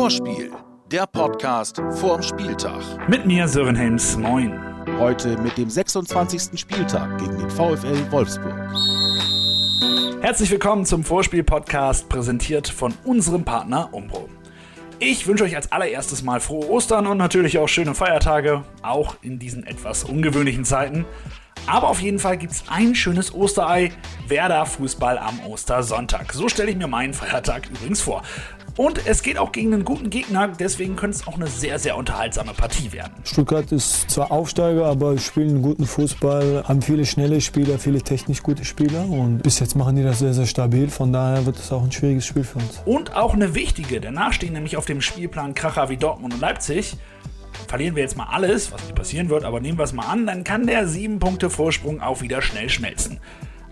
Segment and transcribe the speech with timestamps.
[0.00, 0.50] Vorspiel,
[0.90, 2.80] der Podcast vorm Spieltag.
[3.06, 4.58] Mit mir Sören Helms, moin.
[4.98, 6.58] Heute mit dem 26.
[6.58, 8.56] Spieltag gegen den VfL Wolfsburg.
[10.22, 14.30] Herzlich willkommen zum Vorspiel-Podcast, präsentiert von unserem Partner Umbro.
[15.00, 19.38] Ich wünsche euch als allererstes mal frohe Ostern und natürlich auch schöne Feiertage, auch in
[19.38, 21.04] diesen etwas ungewöhnlichen Zeiten.
[21.70, 23.92] Aber auf jeden Fall gibt es ein schönes Osterei,
[24.26, 26.32] Werder Fußball am Ostersonntag.
[26.32, 28.22] So stelle ich mir meinen Feiertag übrigens vor.
[28.76, 31.96] Und es geht auch gegen einen guten Gegner, deswegen könnte es auch eine sehr, sehr
[31.96, 33.12] unterhaltsame Partie werden.
[33.22, 38.42] Stuttgart ist zwar Aufsteiger, aber spielen einen guten Fußball, haben viele schnelle Spieler, viele technisch
[38.42, 40.88] gute Spieler und bis jetzt machen die das sehr, sehr stabil.
[40.88, 42.82] Von daher wird es auch ein schwieriges Spiel für uns.
[42.84, 46.96] Und auch eine wichtige, danach stehen nämlich auf dem Spielplan Kracher wie Dortmund und Leipzig.
[47.70, 50.26] Verlieren wir jetzt mal alles, was nicht passieren wird, aber nehmen wir es mal an,
[50.26, 53.20] dann kann der 7 Punkte Vorsprung auch wieder schnell schmelzen.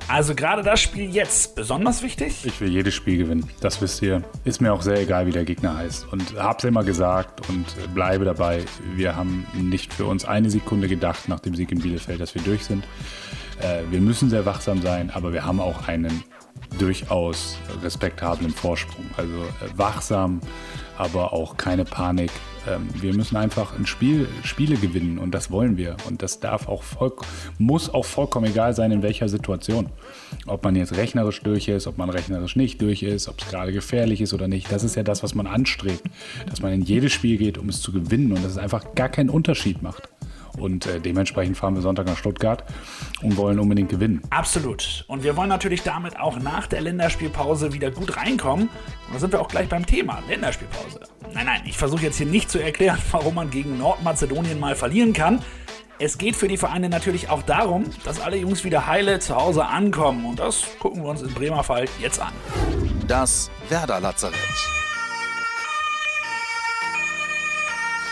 [0.07, 2.45] Also gerade das Spiel jetzt besonders wichtig?
[2.45, 3.51] Ich will jedes Spiel gewinnen.
[3.61, 4.23] Das wisst ihr.
[4.45, 6.13] Ist mir auch sehr egal, wie der Gegner heißt.
[6.13, 8.65] Und hab's immer gesagt und bleibe dabei.
[8.95, 12.43] Wir haben nicht für uns eine Sekunde gedacht nach dem Sieg in Bielefeld, dass wir
[12.43, 12.85] durch sind.
[13.61, 16.23] Äh, wir müssen sehr wachsam sein, aber wir haben auch einen
[16.79, 19.07] durchaus respektablen Vorsprung.
[19.17, 20.41] Also äh, wachsam,
[20.99, 22.31] aber auch keine Panik.
[22.69, 25.97] Ähm, wir müssen einfach ein Spiel, Spiele gewinnen und das wollen wir.
[26.09, 27.13] Und das darf auch voll,
[27.59, 29.91] muss auch vollkommen egal sein, in welcher Situation.
[30.47, 33.73] Ob man jetzt rechnerisch durch ist, ob man rechnerisch nicht durch ist, ob es gerade
[33.73, 34.71] gefährlich ist oder nicht.
[34.73, 36.03] Das ist ja das, was man anstrebt.
[36.51, 39.09] Dass man in jedes Spiel geht, um es zu gewinnen und dass es einfach gar
[39.09, 40.09] keinen Unterschied macht.
[40.59, 42.65] Und äh, dementsprechend fahren wir Sonntag nach Stuttgart
[43.23, 44.23] und wollen unbedingt gewinnen.
[44.31, 45.05] Absolut.
[45.09, 48.69] Und wir wollen natürlich damit auch nach der Länderspielpause wieder gut reinkommen.
[49.07, 51.01] Und da sind wir auch gleich beim Thema Länderspielpause.
[51.35, 55.13] Nein, nein, ich versuche jetzt hier nicht zu erklären, warum man gegen Nordmazedonien mal verlieren
[55.13, 55.41] kann.
[56.01, 59.67] Es geht für die Vereine natürlich auch darum, dass alle Jungs wieder heile zu Hause
[59.67, 60.27] ankommen.
[60.27, 62.33] Und das gucken wir uns in Bremerfall jetzt an.
[63.09, 64.01] Das Werder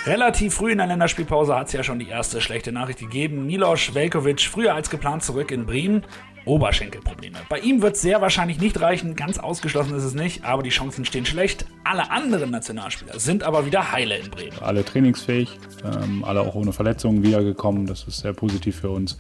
[0.07, 3.45] Relativ früh in der Länderspielpause hat es ja schon die erste schlechte Nachricht gegeben.
[3.45, 6.05] Milos Velkovic früher als geplant zurück in Bremen.
[6.47, 7.39] Oberschenkelprobleme.
[7.49, 10.71] Bei ihm wird es sehr wahrscheinlich nicht reichen, ganz ausgeschlossen ist es nicht, aber die
[10.71, 11.67] Chancen stehen schlecht.
[11.85, 14.57] Alle anderen Nationalspieler sind aber wieder heile in Bremen.
[14.61, 19.19] Alle trainingsfähig, ähm, alle auch ohne Verletzungen wiedergekommen, das ist sehr positiv für uns.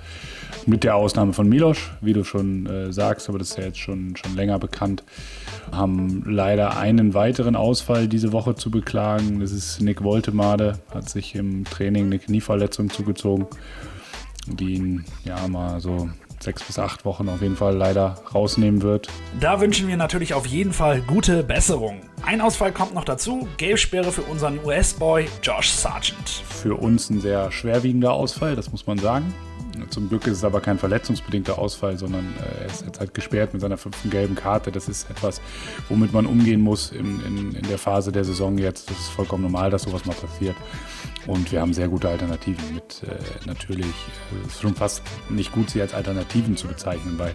[0.67, 3.79] Mit der Ausnahme von Milos, wie du schon äh, sagst, aber das ist ja jetzt
[3.79, 5.03] schon, schon länger bekannt,
[5.73, 9.41] haben leider einen weiteren Ausfall diese Woche zu beklagen.
[9.41, 13.47] Das ist Nick Woltemade, hat sich im Training eine Knieverletzung zugezogen,
[14.47, 16.09] die ihn ja mal so
[16.43, 19.09] sechs bis acht Wochen auf jeden Fall leider rausnehmen wird.
[19.41, 22.01] Da wünschen wir natürlich auf jeden Fall gute Besserung.
[22.25, 26.43] Ein Ausfall kommt noch dazu, Gelbsperre für unseren US-Boy Josh Sargent.
[26.49, 29.35] Für uns ein sehr schwerwiegender Ausfall, das muss man sagen.
[29.91, 33.53] Zum Glück ist es aber kein verletzungsbedingter Ausfall, sondern äh, er ist jetzt halt gesperrt
[33.53, 34.73] mit seiner fünften gelben Karte.
[34.73, 35.41] Das ist etwas,
[35.89, 38.91] womit man umgehen muss in, in, in der Phase der Saison jetzt.
[38.91, 40.57] Das ist vollkommen normal, dass sowas mal passiert.
[41.27, 45.53] Und wir haben sehr gute Alternativen mit äh, natürlich, äh, es ist schon fast nicht
[45.53, 47.35] gut, sie als Alternativen zu bezeichnen, weil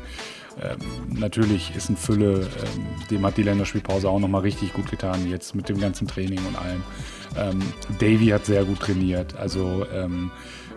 [0.61, 5.29] ähm, natürlich ist ein Fülle, ähm, dem hat die Länderspielpause auch nochmal richtig gut getan,
[5.29, 6.83] jetzt mit dem ganzen Training und allem.
[7.37, 7.61] Ähm,
[7.99, 10.31] Davy hat sehr gut trainiert, also ähm,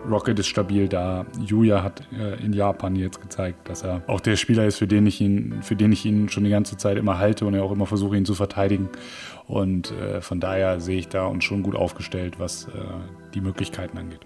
[0.09, 1.25] Rocket ist stabil da.
[1.45, 5.07] Yuya hat äh, in Japan jetzt gezeigt, dass er auch der Spieler ist, für den
[5.07, 7.71] ich ihn, für den ich ihn schon die ganze Zeit immer halte und er auch
[7.71, 8.89] immer versuche, ihn zu verteidigen.
[9.47, 12.71] Und äh, von daher sehe ich da uns schon gut aufgestellt, was äh,
[13.33, 14.25] die Möglichkeiten angeht.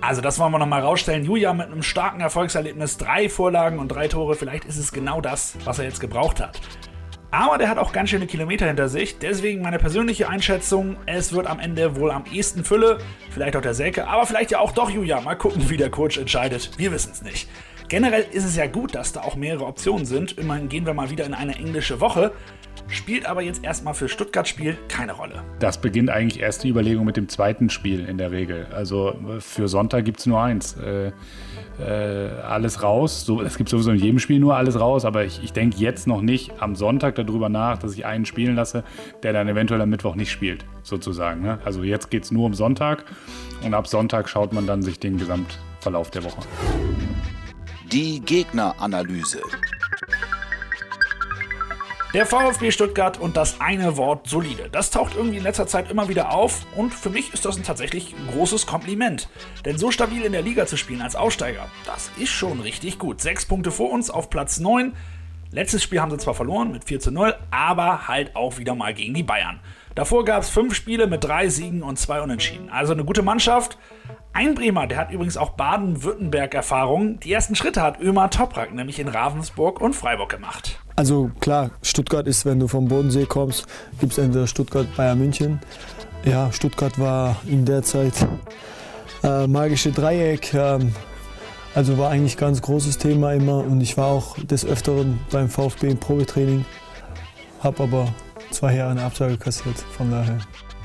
[0.00, 1.24] Also das wollen wir nochmal rausstellen.
[1.24, 4.34] Julia mit einem starken Erfolgserlebnis, drei Vorlagen und drei Tore.
[4.34, 6.60] Vielleicht ist es genau das, was er jetzt gebraucht hat.
[7.30, 9.18] Aber der hat auch ganz schöne Kilometer hinter sich.
[9.18, 12.98] Deswegen meine persönliche Einschätzung, es wird am Ende wohl am ehesten Fülle.
[13.30, 15.20] Vielleicht auch der Selke, aber vielleicht ja auch doch Julia.
[15.20, 16.78] Mal gucken, wie der Coach entscheidet.
[16.78, 17.48] Wir wissen es nicht.
[17.88, 20.38] Generell ist es ja gut, dass da auch mehrere Optionen sind.
[20.38, 22.32] Immerhin gehen wir mal wieder in eine englische Woche.
[22.88, 25.42] Spielt aber jetzt erstmal für Stuttgart-Spiel keine Rolle.
[25.58, 28.66] Das beginnt eigentlich erst die Überlegung mit dem zweiten Spiel in der Regel.
[28.72, 30.76] Also für Sonntag gibt es nur eins.
[30.76, 31.12] Äh,
[31.78, 33.24] äh, alles raus.
[33.24, 36.06] So, es gibt sowieso in jedem Spiel nur alles raus, aber ich, ich denke jetzt
[36.06, 38.84] noch nicht am Sonntag darüber nach, dass ich einen spielen lasse,
[39.22, 41.42] der dann eventuell am Mittwoch nicht spielt, sozusagen.
[41.42, 41.58] Ne?
[41.64, 43.04] Also jetzt geht es nur um Sonntag
[43.64, 46.46] und ab Sonntag schaut man dann sich den Gesamtverlauf der Woche an.
[47.90, 49.40] Die Gegneranalyse.
[52.14, 54.68] Der VfB Stuttgart und das eine Wort solide.
[54.70, 57.64] Das taucht irgendwie in letzter Zeit immer wieder auf und für mich ist das ein
[57.64, 59.28] tatsächlich großes Kompliment.
[59.64, 63.20] Denn so stabil in der Liga zu spielen als Aussteiger, das ist schon richtig gut.
[63.20, 64.92] Sechs Punkte vor uns auf Platz 9.
[65.50, 68.94] Letztes Spiel haben sie zwar verloren mit 4 zu 0, aber halt auch wieder mal
[68.94, 69.58] gegen die Bayern.
[69.96, 72.70] Davor gab es fünf Spiele mit drei Siegen und zwei Unentschieden.
[72.70, 73.76] Also eine gute Mannschaft.
[74.32, 77.18] Ein Bremer, der hat übrigens auch Baden-Württemberg-Erfahrung.
[77.18, 80.78] Die ersten Schritte hat Ömer Toprak nämlich in Ravensburg und Freiburg gemacht.
[80.96, 83.66] Also klar, Stuttgart ist, wenn du vom Bodensee kommst,
[84.00, 85.60] gibt es entweder Stuttgart, Bayern München.
[86.24, 88.14] Ja, Stuttgart war in der Zeit
[89.22, 90.54] äh, magische Dreieck.
[90.54, 90.92] Ähm,
[91.74, 95.88] also war eigentlich ganz großes Thema immer und ich war auch des Öfteren beim VfB
[95.88, 96.64] im Probetraining,
[97.60, 98.14] habe aber
[98.50, 100.38] zwei Jahre eine Absage kassiert, von daher.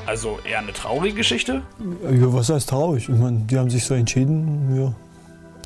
[0.07, 1.61] Also eher eine traurige Geschichte?
[1.79, 3.07] Ja, was heißt traurig?
[3.07, 4.93] Ich meine, die haben sich so entschieden, ja.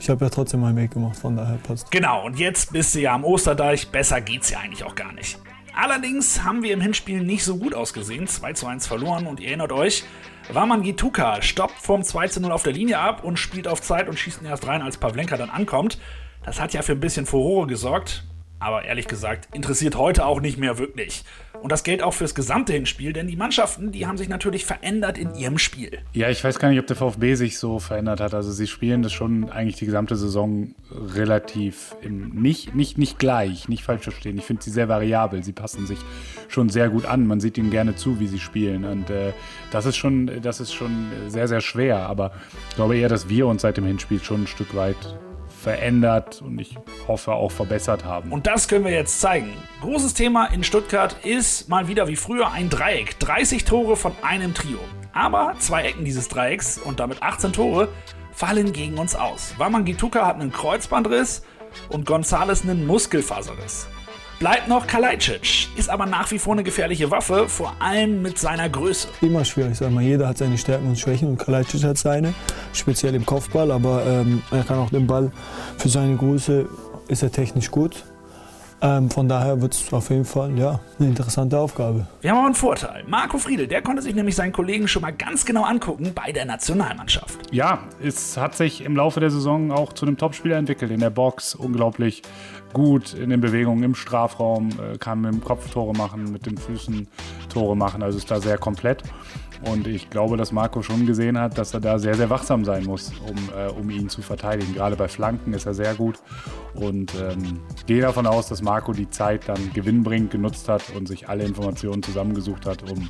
[0.03, 1.89] Ich habe ja trotzdem meinen Weg gemacht, von daher passt.
[1.89, 5.39] Genau, und jetzt bist du ja am Osterdeich, besser geht's ja eigentlich auch gar nicht.
[5.73, 9.47] Allerdings haben wir im Hinspiel nicht so gut ausgesehen, 2 zu 1 verloren und ihr
[9.47, 10.03] erinnert euch,
[10.51, 14.09] Waman Gituka stoppt vom 2 zu 0 auf der Linie ab und spielt auf Zeit
[14.09, 15.97] und schießt ihn erst rein, als Pavlenka dann ankommt.
[16.43, 18.25] Das hat ja für ein bisschen Furore gesorgt
[18.63, 21.23] aber ehrlich gesagt interessiert heute auch nicht mehr wirklich.
[21.61, 25.17] Und das gilt auch fürs gesamte Hinspiel, denn die Mannschaften, die haben sich natürlich verändert
[25.17, 25.99] in ihrem Spiel.
[26.11, 28.33] Ja, ich weiß gar nicht, ob der VfB sich so verändert hat.
[28.33, 33.69] Also sie spielen das schon eigentlich die gesamte Saison relativ im, nicht, nicht, nicht gleich,
[33.69, 34.37] nicht falsch verstehen.
[34.37, 35.41] Ich finde sie sehr variabel.
[35.41, 35.99] Sie passen sich
[36.49, 37.27] schon sehr gut an.
[37.27, 38.83] Man sieht ihnen gerne zu, wie sie spielen.
[38.83, 39.31] Und äh,
[39.71, 42.09] das ist schon, das ist schon sehr, sehr schwer.
[42.09, 42.33] Aber
[42.69, 45.17] ich glaube eher, dass wir uns seit dem Hinspiel schon ein Stück weit
[45.63, 46.77] verändert und ich
[47.07, 48.31] hoffe auch verbessert haben.
[48.31, 49.53] Und das können wir jetzt zeigen.
[49.81, 53.17] Großes Thema in Stuttgart ist mal wieder wie früher ein Dreieck.
[53.19, 54.79] 30 Tore von einem Trio.
[55.13, 57.87] Aber zwei Ecken dieses Dreiecks und damit 18 Tore
[58.31, 59.53] fallen gegen uns aus.
[59.57, 61.43] Wamangituka hat einen Kreuzbandriss
[61.89, 63.87] und Gonzales einen Muskelfaserriss.
[64.43, 68.67] Bleibt noch Kalajdzic, ist aber nach wie vor eine gefährliche Waffe, vor allem mit seiner
[68.67, 69.07] Größe.
[69.21, 70.03] Immer schwierig, sag mal.
[70.03, 72.33] Jeder hat seine Stärken und Schwächen und Kalajdzic hat seine,
[72.73, 75.31] speziell im Kopfball, aber ähm, er kann auch den Ball
[75.77, 76.67] für seine Größe
[77.07, 78.03] ist er technisch gut.
[78.81, 82.05] Ähm, von daher wird es auf jeden Fall ja, eine interessante Aufgabe.
[82.19, 83.05] Wir haben auch einen Vorteil.
[83.07, 86.43] Marco Friedel, der konnte sich nämlich seinen Kollegen schon mal ganz genau angucken bei der
[86.43, 87.39] Nationalmannschaft.
[87.53, 90.91] Ja, es hat sich im Laufe der Saison auch zu einem Topspieler entwickelt.
[90.91, 92.23] In der Box unglaublich
[92.73, 96.57] gut, in den Bewegungen im Strafraum, äh, kann mit dem Kopf Tore machen, mit den
[96.57, 97.07] Füßen
[97.49, 98.03] Tore machen.
[98.03, 99.03] Also ist da sehr komplett.
[99.71, 102.83] Und ich glaube, dass Marco schon gesehen hat, dass er da sehr, sehr wachsam sein
[102.83, 104.73] muss, um, äh, um ihn zu verteidigen.
[104.73, 106.17] Gerade bei Flanken ist er sehr gut.
[106.73, 111.29] Und ähm, gehe davon aus, dass Marco die Zeit dann gewinnbringend genutzt hat und sich
[111.29, 113.07] alle Informationen zusammengesucht hat, um,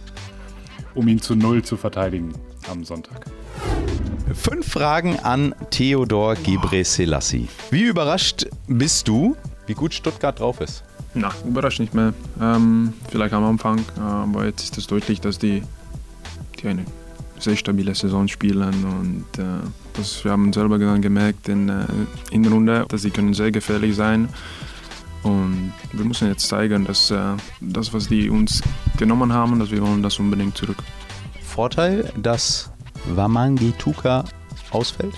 [0.94, 2.34] um ihn zu Null zu verteidigen
[2.70, 3.26] am Sonntag.
[4.34, 7.48] Fünf Fragen an Theodor Gebre Selassie.
[7.72, 10.84] Wie überrascht bist du, wie gut Stuttgart drauf ist?
[11.14, 12.14] Na, überrascht nicht mehr.
[12.42, 15.64] Ähm, vielleicht am Anfang, aber jetzt ist es deutlich, dass die
[16.64, 16.86] die eine
[17.40, 19.44] sehr stabile Saison spielen und äh,
[19.94, 21.88] das, wir haben selber dann gemerkt in der
[22.32, 24.30] äh, Runde, dass sie können sehr gefährlich sein
[25.24, 28.62] und wir müssen jetzt zeigen, dass äh, das, was die uns
[28.98, 30.78] genommen haben, dass wir wollen das unbedingt zurück.
[31.42, 32.72] Vorteil, dass
[33.14, 34.24] Wamangituka
[34.72, 35.14] ausfällt?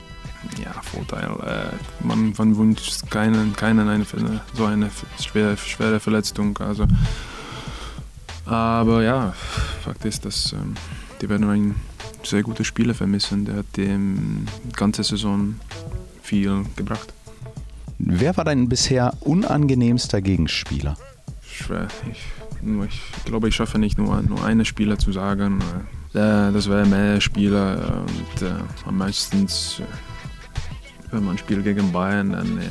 [0.63, 1.29] Ja, Vorteil.
[1.45, 4.05] Äh, man, man wünscht keinen, keinen eine,
[4.53, 4.89] so eine
[5.19, 6.57] schwere, schwere Verletzung.
[6.59, 6.85] Also,
[8.45, 9.33] aber ja,
[9.83, 10.75] Fakt ist, dass ähm,
[11.21, 11.75] die werden einen
[12.23, 13.45] sehr guten Spieler vermissen.
[13.45, 13.97] Der hat die
[14.75, 15.59] ganze Saison
[16.21, 17.13] viel gebracht.
[17.97, 20.97] Wer war dein bisher unangenehmster Gegenspieler?
[21.49, 21.87] Schwer.
[22.11, 22.25] Ich,
[22.89, 25.59] ich glaube, ich schaffe nicht nur, nur einen Spieler zu sagen.
[26.13, 28.51] Äh, das wäre mehr Spieler und äh,
[28.85, 29.47] am meisten,
[31.15, 32.65] wenn man spielt gegen Bayern, dann äh,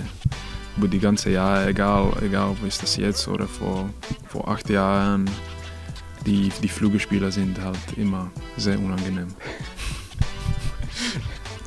[0.76, 3.88] über die ganze Jahre, egal, egal ob es das jetzt oder vor,
[4.28, 5.28] vor acht Jahren,
[6.26, 9.28] die, die Flügelspieler sind halt immer sehr unangenehm.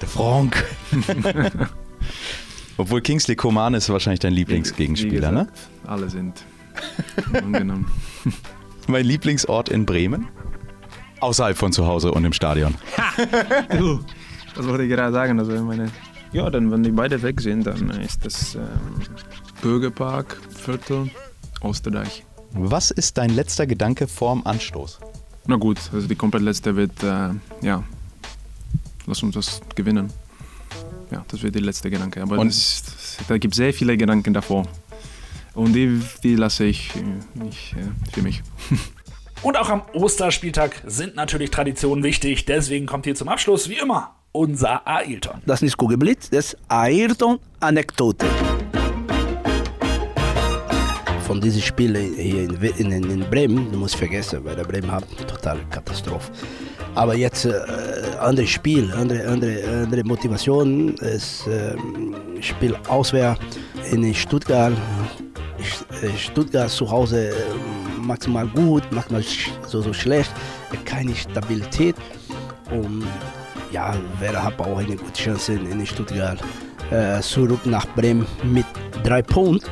[0.01, 0.63] Der Frank.
[2.77, 5.47] Obwohl Kingsley Coman ist wahrscheinlich dein Lieblingsgegenspieler, ne?
[5.87, 6.45] Alle sind
[7.33, 7.87] unangenehm.
[8.87, 10.27] mein Lieblingsort in Bremen?
[11.19, 12.75] Außerhalb von zu Hause und im Stadion.
[14.55, 15.39] das wollte ich gerade sagen.
[15.39, 15.89] Also meine,
[16.31, 18.61] ja, dann, wenn die beide weg sind, dann ist das ähm,
[19.61, 21.09] Bürgerpark, Viertel,
[21.61, 22.23] Osterdeich.
[22.51, 24.99] Was ist dein letzter Gedanke vorm Anstoß?
[25.47, 27.29] Na gut, also die komplett letzte wird, äh,
[27.61, 27.83] ja,
[29.05, 30.11] lass uns das gewinnen.
[31.11, 32.21] Ja, das wird der letzte Gedanke.
[32.21, 34.67] Aber das, da gibt es sehr viele Gedanken davor.
[35.53, 36.91] Und die, die lasse ich,
[37.49, 38.43] ich äh, für mich.
[39.43, 42.45] Und auch am Osterspieltag sind natürlich Traditionen wichtig.
[42.45, 45.41] Deswegen kommt hier zum Abschluss, wie immer, unser Ailton.
[45.45, 48.27] Das ist Kugelblitz, das Ailton-Anekdote
[51.27, 55.03] von diesen Spielen hier in, in, in, Bremen, du musst vergessen, weil der Bremen hat
[55.27, 56.31] total Katastrophe.
[56.95, 57.51] Aber jetzt äh,
[58.19, 60.95] anderes Spiel, andere, andere, andere Motivation.
[61.01, 61.75] Es äh,
[62.41, 63.41] Spiel auswärts
[63.91, 64.73] in Stuttgart.
[66.01, 67.33] Äh, Stuttgart zu Hause äh,
[67.99, 69.23] maximal gut, maximal
[69.67, 70.31] so, so schlecht,
[70.85, 71.95] keine Stabilität.
[72.71, 73.03] Und
[73.71, 76.39] ja, wäre hat auch eine gute Chance in, Stuttgart.
[76.91, 78.65] Äh, zurück nach Bremen mit
[79.03, 79.67] drei Punkten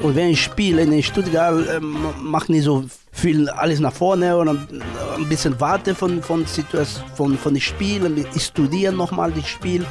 [0.00, 4.48] und wenn ich spiele in Stuttgart, ähm, mache nicht so viel alles nach vorne und
[4.48, 4.82] ein,
[5.16, 9.84] ein bisschen warte von von Situation, von von dem Spiel, ich studiere nochmal das Spiel.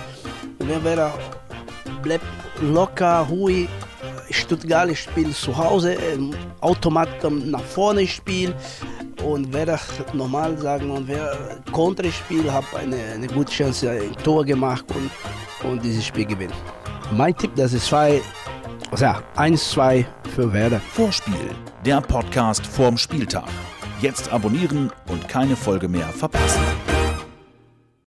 [0.59, 1.13] Und wenn wir
[2.01, 2.25] bleibt
[2.61, 3.67] locker, ruhig.
[4.29, 8.53] Stuttgart ich spiele zu Hause, ähm, automatisch nach vorne spielen
[9.23, 9.79] und werde
[10.13, 11.37] normal sagen, und wer
[11.71, 16.53] Konter spielt, habe eine, eine gute Chance, ein Tor gemacht und, und dieses Spiel gewinnen.
[17.13, 18.21] Mein Tipp, das ist zwei,
[18.89, 20.79] also ja, 1-2 für Werder.
[20.79, 21.49] Vorspiel,
[21.85, 23.49] der Podcast vorm Spieltag.
[24.01, 26.61] Jetzt abonnieren und keine Folge mehr verpassen.